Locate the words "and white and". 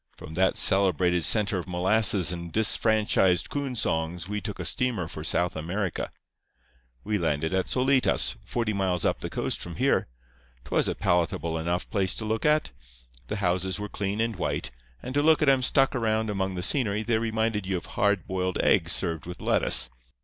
14.21-15.13